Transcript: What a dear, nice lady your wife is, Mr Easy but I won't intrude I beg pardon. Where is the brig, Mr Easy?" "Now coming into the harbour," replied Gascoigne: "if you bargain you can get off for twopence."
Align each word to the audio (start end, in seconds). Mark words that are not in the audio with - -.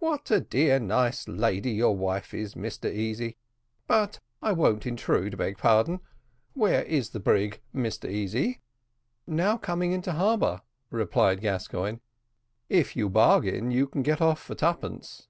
What 0.00 0.32
a 0.32 0.40
dear, 0.40 0.80
nice 0.80 1.28
lady 1.28 1.70
your 1.70 1.96
wife 1.96 2.34
is, 2.34 2.56
Mr 2.56 2.92
Easy 2.92 3.36
but 3.86 4.18
I 4.42 4.50
won't 4.50 4.84
intrude 4.84 5.34
I 5.34 5.36
beg 5.36 5.58
pardon. 5.58 6.00
Where 6.54 6.82
is 6.82 7.10
the 7.10 7.20
brig, 7.20 7.60
Mr 7.72 8.10
Easy?" 8.10 8.62
"Now 9.28 9.56
coming 9.56 9.92
into 9.92 10.10
the 10.10 10.16
harbour," 10.18 10.62
replied 10.90 11.40
Gascoigne: 11.40 12.00
"if 12.68 12.96
you 12.96 13.08
bargain 13.08 13.70
you 13.70 13.86
can 13.86 14.02
get 14.02 14.20
off 14.20 14.40
for 14.42 14.56
twopence." 14.56 15.28